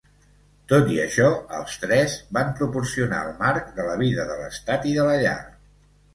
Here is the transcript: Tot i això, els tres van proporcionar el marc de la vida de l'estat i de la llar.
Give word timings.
Tot 0.69 0.87
i 0.93 0.95
això, 1.03 1.27
els 1.57 1.75
tres 1.83 2.15
van 2.39 2.49
proporcionar 2.61 3.21
el 3.27 3.37
marc 3.43 3.69
de 3.77 3.87
la 3.91 4.01
vida 4.03 4.27
de 4.33 4.41
l'estat 4.43 4.91
i 4.95 4.97
de 4.99 5.07
la 5.13 5.21
llar. 5.29 5.39